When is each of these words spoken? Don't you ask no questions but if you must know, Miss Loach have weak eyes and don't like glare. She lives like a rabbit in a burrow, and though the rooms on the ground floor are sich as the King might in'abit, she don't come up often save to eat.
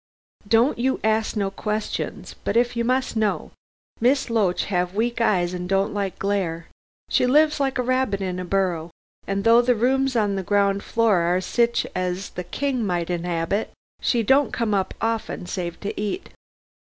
Don't 0.47 0.79
you 0.79 0.99
ask 1.03 1.35
no 1.35 1.51
questions 1.51 2.33
but 2.43 2.57
if 2.57 2.75
you 2.75 2.83
must 2.83 3.15
know, 3.15 3.51
Miss 3.99 4.31
Loach 4.31 4.63
have 4.65 4.95
weak 4.95 5.21
eyes 5.21 5.53
and 5.53 5.69
don't 5.69 5.93
like 5.93 6.17
glare. 6.17 6.65
She 7.11 7.27
lives 7.27 7.59
like 7.59 7.77
a 7.77 7.83
rabbit 7.83 8.19
in 8.19 8.39
a 8.39 8.43
burrow, 8.43 8.89
and 9.27 9.43
though 9.43 9.61
the 9.61 9.75
rooms 9.75 10.15
on 10.15 10.33
the 10.35 10.41
ground 10.41 10.81
floor 10.81 11.17
are 11.19 11.39
sich 11.39 11.85
as 11.93 12.31
the 12.31 12.43
King 12.43 12.83
might 12.83 13.11
in'abit, 13.11 13.73
she 14.01 14.23
don't 14.23 14.51
come 14.51 14.73
up 14.73 14.95
often 15.03 15.45
save 15.45 15.79
to 15.81 16.01
eat. 16.01 16.29